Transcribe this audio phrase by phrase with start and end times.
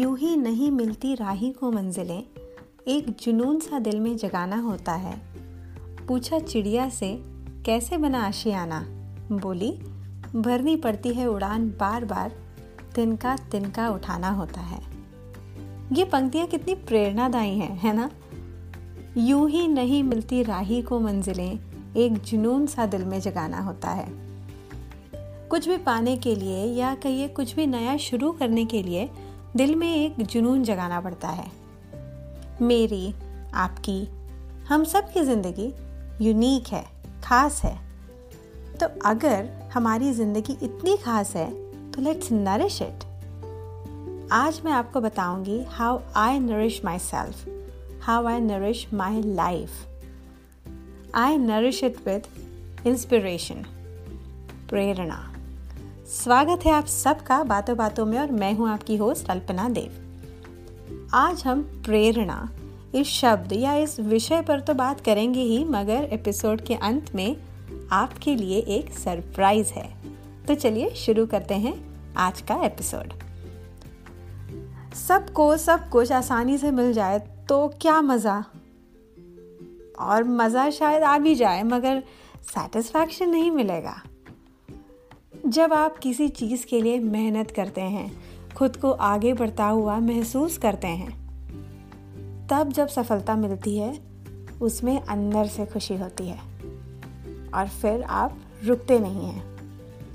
[0.00, 2.24] यूँ ही नहीं मिलती राही को मंजिलें।
[2.88, 5.22] एक जुनून सा दिल में जगाना होता है।
[6.08, 7.22] पूछा चिड़िया से,
[7.64, 8.86] कैसे बना आशियाना?
[9.32, 9.70] बोली,
[10.36, 12.32] भरनी पड़ती है उड़ान बार बार
[12.94, 14.82] तिनका तिनका उठाना होता है।
[15.92, 18.10] ये पंक्तियाँ कितनी प्रेरणादायी हैं, है ना?
[19.16, 21.58] यूँ ही नहीं मिलती राही को मंजिलें,
[21.96, 24.08] एक जुनून सा दिल में जगाना होता है।
[25.48, 29.10] कुछ भी पाने के लिए या कहिए कुछ भी नया शुरू करने के लिए
[29.56, 31.50] दिल में एक जुनून जगाना पड़ता है।
[32.62, 33.14] मेरी,
[33.54, 34.02] आपकी,
[34.68, 35.72] हम सब की ज़िंदगी
[36.20, 36.84] यूनिक है,
[37.24, 37.78] खास है।
[38.80, 41.50] तो अगर हमारी ज़िंदगी इतनी खास है
[41.92, 43.04] तो लेट्स नरिश इट
[44.32, 47.44] आज मैं आपको बताऊँगी how I nourish myself
[48.02, 49.70] how I nourish my life
[51.14, 52.26] I nourish it with
[52.86, 53.64] inspiration
[54.70, 55.29] प्रेरणा।
[56.10, 61.42] स्वागत है आप सबका बातों बातों में और मैं हूँ आपकी होस्ट अल्पना देव। आज
[61.44, 62.48] हम प्रेरणा,
[62.94, 67.36] इस शब्द या इस विषय पर तो बात करेंगे ही, मगर एपिसोड के अंत में
[67.92, 69.88] आपके लिए एक सरप्राइज़ है।
[70.46, 71.74] तो चलिए शुरू करते हैं
[72.16, 73.12] आज का एपिसोड
[74.96, 77.18] सबको, सब कुछ आसानी से मिल जाए
[77.48, 78.44] तो क्या मज़ा?
[79.98, 82.02] और मज़ा शायद आ भी जाए, मगर
[82.44, 84.00] सेटिस्फैक्शन नहीं मिलेगा।
[85.46, 88.22] जब आप किसी चीज़ के लिए मेहनत करते हैं,
[88.56, 91.20] खुद को आगे बढ़ता हुआ महसूस करते हैं,
[92.48, 94.00] तब जब सफलता मिलती है,
[94.62, 96.38] उसमें अंदर से खुशी होती है।
[97.54, 99.56] और फिर आप रुकते नहीं हैं।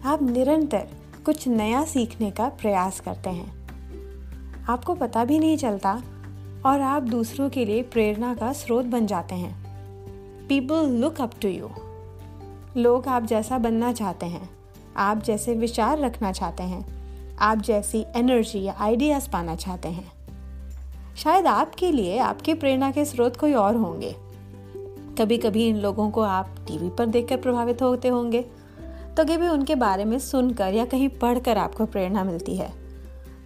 [0.05, 0.87] आप निरंतर
[1.25, 3.67] कुछ नया सीखने का प्रयास करते हैं।
[4.69, 6.01] आपको पता भी नहीं चलता
[6.65, 9.65] और आप दूसरों के लिए प्रेरणा का स्रोत बन जाते हैं।
[10.47, 11.69] People look up to you
[12.77, 14.49] लोग आप जैसा बनना चाहते हैं।
[14.97, 16.85] आप जैसे विचार रखना चाहते हैं,
[17.37, 20.11] आप जैसी एनर्जी या आइडियाज़ पाना चाहते हैं।
[21.15, 24.15] शायद आपके लिए आपके प्रेरणा के स्रोत कोई और होंगे।
[25.19, 28.41] कभी कभी इन लोगों को आप टीवी पर देखकर प्रभावित होते होंगे।
[29.17, 32.71] तो कभी उनके बारे में सुनकर या कहीं पढ़कर आपको प्रेरणा मिलती है,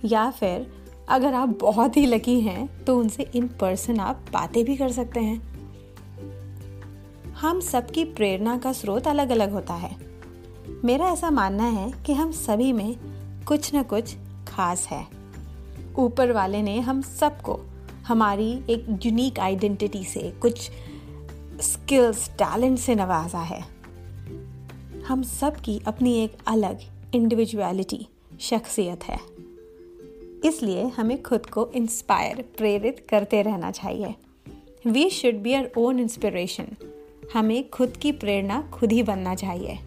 [0.05, 0.71] या फिर
[1.09, 5.19] अगर आप बहुत ही लकी हैं तो उनसे इन पर्सन आप बातें भी कर सकते
[5.19, 5.41] हैं।
[7.33, 10.08] हम सबकी प्रेरणा का स्रोत अलग अलग होता है।
[10.85, 12.95] मेरा ऐसा मानना है कि हम सभी में
[13.47, 14.15] कुछ न कुछ
[14.47, 15.07] खास है।
[15.97, 17.59] ऊपर वाले ने हम सबको
[18.07, 20.71] हमारी एक यूनिक आइडेंटिटी से, कुछ
[21.61, 23.65] स्किल्स टैलेंट से नवाजा है।
[25.07, 26.79] हम सब की अपनी एक अलग
[27.15, 28.07] इंडिविजुअलिटी
[28.39, 29.19] शख्सियत है।
[30.45, 34.15] इसलिए हमें खुद को इंस्पायर प्रेरित करते रहना चाहिए।
[34.87, 36.67] We should be our own inspiration
[37.33, 39.79] हमें खुद की प्रेरणा खुद ही बनना चाहिए।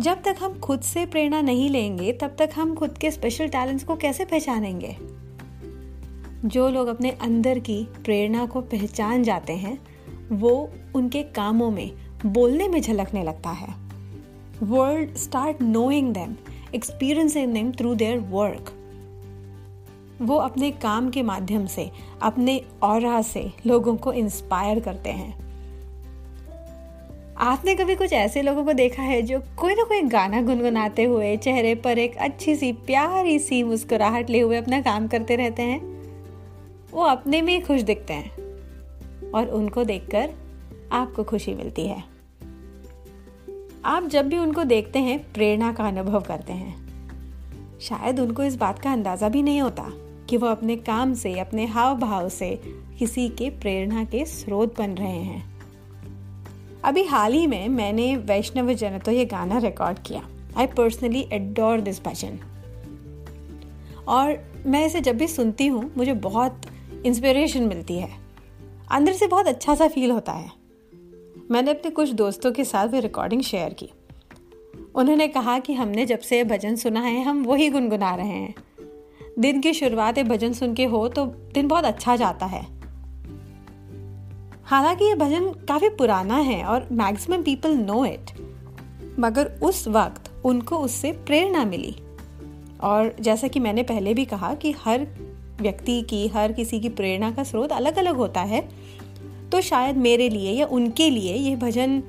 [0.00, 3.84] जब तक हम खुद से प्रेरणा नहीं लेंगे, तब तक हम खुद के स्पेशल टैलेंट्स
[3.84, 4.96] को कैसे पहचानेंगे?
[6.48, 9.78] जो लोग अपने अंदर की प्रेरणा को पहचान जाते हैं,
[10.32, 11.90] वो उनके कामों में,
[12.26, 13.74] बोलने में झलकने लगता है।
[14.62, 16.36] World start knowing them
[16.74, 18.74] experiencing them through their work
[20.22, 21.90] वो अपने काम के माध्यम से,
[22.22, 25.47] अपने और से लोगों को इंस्पायर करते हैं।
[27.40, 31.36] आपने कभी कुछ ऐसे लोगों को देखा है जो कोई ना कोई गाना गुनगुनाते हुए,
[31.36, 35.80] चेहरे पर एक अच्छी सी, प्यारी सी मुस्कुराहट ले हुए अपना काम करते रहते हैं?
[36.90, 38.30] वो अपने में ही खुश दिखते हैं।
[39.30, 40.30] और उनको देखकर
[40.92, 42.04] आपको खुशी मिलती है।
[43.84, 46.88] आप जब भी उनको देखते हैं, प्रेरणा का अनुभव करते हैं।
[47.80, 49.90] शायद उनको इस बात का अंदाज़ा भी नहीं होता
[50.28, 52.60] कि वो अपने काम से, अपने हाव भाव से
[52.98, 55.57] किसी के प्रेरणा के स्रोत बन रहे हैं।
[56.84, 61.80] अभी हाल ही में मैंने वैष्णव जन तो ये गाना रिकॉर्ड किया। I personally adore
[61.80, 62.38] this bhajan
[64.08, 66.60] और मैं इसे जब भी सुनती हूँ, मुझे बहुत
[67.06, 68.10] इंस्पिरेशन मिलती है।
[68.90, 70.50] अंदर से बहुत अच्छा सा फील होता है।
[71.50, 73.90] मैंने अपने कुछ दोस्तों के साथ भी रिकॉर्डिंग शेयर की।
[74.94, 78.54] उन्होंने कहा कि हमने जब से भजन सुना है, हम वही गुनगुना रहे हैं।
[79.38, 82.77] दिन की शुरुआत भजन सुन के हो तो दिन बहुत अच्छा जाता है।
[84.68, 88.30] हालाँकि ये भजन काफ़ी पुराना है और मैक्सिमम पीपल नो इट
[89.18, 91.94] मगर उस वक्त उनको उससे प्रेरणा मिली।
[92.80, 95.06] और जैसा कि मैंने पहले भी कहा कि हर
[95.60, 98.60] व्यक्ति की, हर किसी की प्रेरणा का स्रोत अलग अलग होता है
[99.50, 102.00] तो शायद मेरे लिए या उनके लिए ये भजन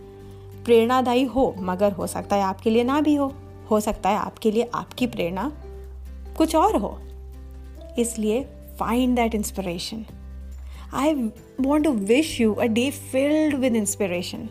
[0.65, 3.33] प्रेरणादायी हो, मगर हो सकता है आपके लिए ना भी हो।
[3.71, 5.51] हो सकता है आपके लिए आपकी प्रेरणा
[6.37, 6.97] कुछ और हो।
[7.99, 8.43] इसलिए
[8.79, 10.05] find that inspiration
[10.91, 14.49] I want to wish you a day filled with inspiration.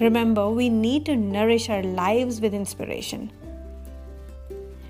[0.00, 3.28] Remember, we need to nourish our lives with inspiration.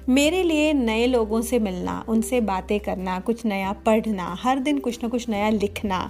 [0.08, 5.02] मेरे लिए नए लोगों से मिलना उनसे बातें करना कुछ नया पढ़ना हर दिन कुछ
[5.02, 6.00] ना कुछ नया लिखना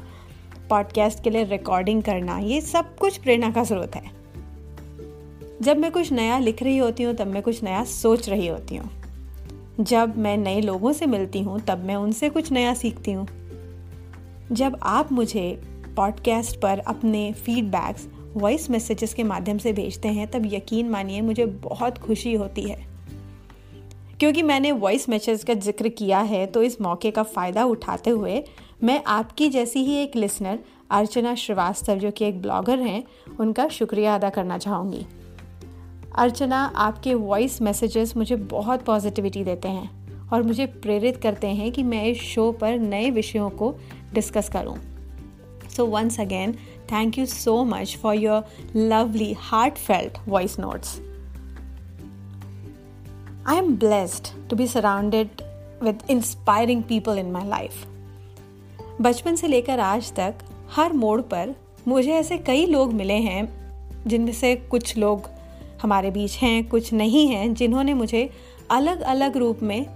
[0.71, 4.11] पॉडकास्ट के लिए रिकॉर्डिंग करना ये सब कुछ प्रेरणा का स्रोत है
[5.63, 8.77] जब मैं कुछ नया लिख रही होती हूँ तब मैं कुछ नया सोच रही होती
[8.77, 8.91] हूँ
[9.81, 13.29] जब मैं नए लोगों से मिलती हूँ तब मैं उनसे कुछ नया सीखती हूँ
[14.53, 15.63] जब आप मुझे
[15.97, 21.47] पॉडकास्ट पर अपने फीडबैक्स वॉइस मैसेजेस के माध्यम से भेजते हैं, तब यकीन मानिए मुझे
[21.47, 22.77] बहुत खुशी होती है।
[24.21, 28.43] क्योंकि मैंने वॉइस मैसेज का ज़िक्र किया है तो इस मौके का फ़ायदा उठाते हुए
[28.85, 30.59] मैं आपकी जैसी ही एक लिसनर
[30.91, 33.03] अर्चना श्रीवास्तव, जो कि एक ब्लॉगर हैं,
[33.41, 35.07] उनका शुक्रिया अदा करना चाहूँगी।
[36.17, 41.83] अर्चना, आपके वॉइस मैसेजेस मुझे बहुत पॉजिटिविटी देते हैं और मुझे प्रेरित करते हैं कि
[41.83, 43.75] मैं इस शो पर नए विषयों को
[44.15, 44.77] डिस्कस करूँ।
[45.77, 46.53] So once again
[46.93, 48.45] thank you so much for your
[48.77, 49.33] lovely
[49.75, 50.99] heartfelt voice notes
[53.47, 55.29] I am blessed to be surrounded
[55.83, 57.87] with inspiring people in my life
[59.01, 60.35] बचपन से लेकर आज तक,
[60.71, 61.55] हर मोड़ पर
[61.89, 63.49] मुझे ऐसे कई लोग मिले हैं,
[64.07, 65.29] जिनमें से कुछ लोग
[65.83, 68.31] हमारे बीच हैं, कुछ नहीं हैं, जिन्होंने मुझे
[68.71, 69.87] अलग अलग रूप में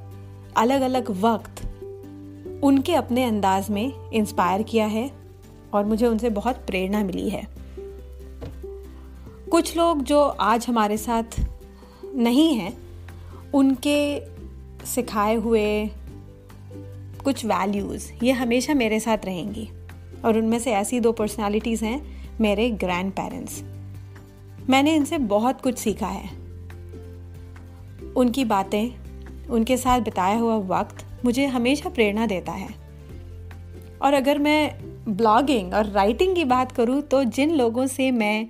[0.56, 1.65] अलग अलग वक्त
[2.62, 5.11] उनके अपने अंदाज में इंस्पायर किया है
[5.75, 7.47] और मुझे उनसे बहुत प्रेरणा मिली है।
[9.50, 11.23] कुछ लोग जो आज हमारे साथ
[12.14, 12.79] नहीं हैं,
[13.55, 14.20] उनके
[14.87, 15.87] सिखाए हुए
[17.25, 19.69] कुछ वैल्यूज़ ये हमेशा मेरे साथ रहेंगी
[20.25, 23.62] और उनमें से ऐसी दो पर्सनालिटीज़ हैं मेरे ग्रैंड पेरेंट्स
[24.70, 26.31] मैंने इनसे बहुत कुछ सीखा है।
[28.17, 28.91] उनकी बातें,
[29.47, 32.69] उनके साथ बिताया हुआ वक्त मुझे हमेशा प्रेरणा देता है।
[34.02, 34.61] और अगर मैं
[35.08, 38.49] ब्लॉगिंग और राइटिंग की बात करूँ तो जिन लोगों से मैं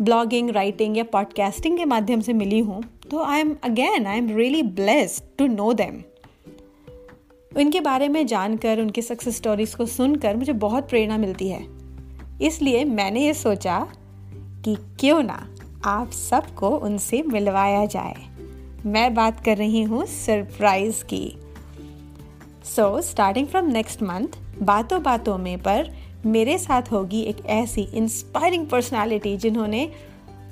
[0.00, 4.36] ब्लॉगिंग राइटिंग या पॉडकास्टिंग के माध्यम से मिली हूँ तो I am again I am
[4.36, 6.02] really blessed to know them
[7.52, 11.64] उनके बारे में जानकर, उनके सक्सेस स्टोरीज को सुनकर मुझे बहुत प्रेरणा मिलती है।
[12.42, 13.78] इसलिए मैंने ये सोचा
[14.64, 15.46] कि क्यों ना
[15.84, 18.14] आप सबको उनसे मिलवाया जाए।
[18.86, 21.24] मैं बात कर रही हूँ सरप्राइज़ की।
[22.78, 25.88] So starting from next month बातों बातों में पर
[26.26, 29.82] मेरे साथ होगी एक ऐसी इंस्पायरिंग पर्सनालिटी जिन्होंने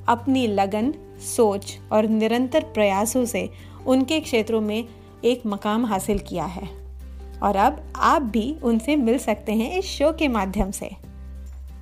[0.08, 0.92] अपनी लगन
[1.26, 3.48] सोच और निरंतर प्रयासों से
[3.86, 4.88] उनके क्षेत्रों में
[5.24, 6.68] एक मकाम हासिल किया है
[7.42, 10.90] और अब आप भी उनसे मिल सकते हैं इस शो के माध्यम से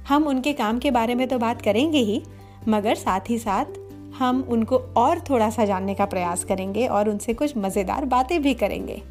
[0.08, 2.22] हम उनके काम के बारे में तो बात करेंगे ही
[2.68, 3.80] मगर साथ ही साथ
[4.18, 8.54] हम उनको और थोड़ा सा जानने का प्रयास करेंगे और उनसे कुछ मज़ेदार बातें भी
[8.54, 9.02] करेंगे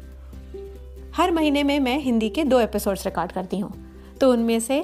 [1.16, 3.72] हर महीने में मैं हिंदी के दो एपिसोड्स रिकॉर्ड करती हूँ।
[4.20, 4.80] तो उनमें से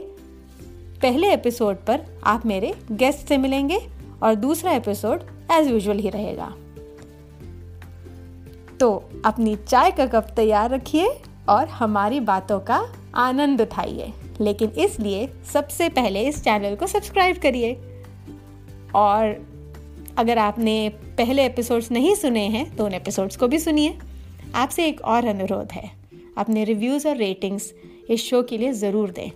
[1.02, 3.80] पहले एपिसोड पर आप मेरे गेस्ट से मिलेंगे
[4.22, 5.22] और दूसरा एपिसोड
[5.52, 6.54] एज यूजल ही रहेगा।
[8.80, 15.32] तो अपनी चाय का कप तैयार रखिए और हमारी बातों का आनंद उठाइए। लेकिन इसलिए
[15.52, 17.74] सबसे पहले इस चैनल को सब्सक्राइब करिए।
[18.94, 19.46] और
[20.18, 23.98] अगर आपने पहले एपिसोड्स नहीं सुने हैं तो उन एपिसोड्स को भी सुनिए।
[24.54, 25.99] आपसे एक और अनुरोध है।
[26.38, 27.72] अपने रिव्यूज़ और रेटिंग्स
[28.10, 29.30] इस शो के लिए ज़रूर दें।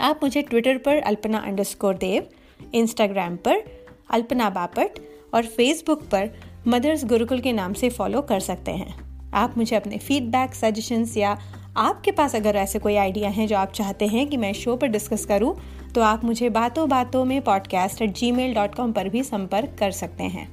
[0.00, 2.28] आप मुझे ट्विटर पर अल्पना अंडरस्कोर देव
[2.74, 3.62] इंस्टाग्राम पर
[4.10, 4.90] अल्पना बापट
[5.34, 6.30] और फेसबुक पर
[6.68, 8.94] मदर्स गुरुकुल के नाम से फॉलो कर सकते हैं।
[9.34, 11.38] आप मुझे अपने फीडबैक सजेशंस या
[11.76, 14.86] आपके पास अगर ऐसे कोई आइडिया हैं जो आप चाहते हैं कि मैं शो पर
[14.86, 15.56] डिस्कस करूँ
[15.94, 20.48] तो आप मुझे बातों बातों में पॉडकास्ट एट जी पर भी संपर्क कर सकते हैं।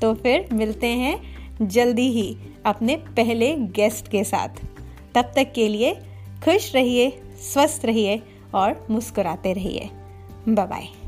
[0.00, 4.48] तो फिर मिलते हैं जल्दी ही अपने पहले गेस्ट के साथ।
[5.14, 5.94] तब तक के लिए
[6.44, 8.22] खुश रहिए, स्वस्थ रहिए
[8.54, 9.90] और मुस्कुराते रहिए।
[10.48, 11.03] बाय